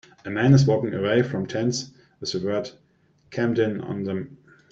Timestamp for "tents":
1.45-1.91